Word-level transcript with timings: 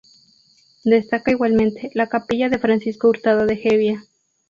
Destaca 0.83 1.29
igualmente 1.29 1.91
la 1.93 2.07
capilla 2.07 2.49
de 2.49 2.57
Francisco 2.57 3.09
Hurtado 3.09 3.45
de 3.45 3.61
Hevia. 3.63 4.03